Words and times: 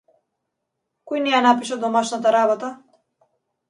Кој 1.13 1.23
не 1.27 1.35
ја 1.35 1.43
напиша 1.51 1.81
домашната 1.87 2.37
работа? 2.41 2.77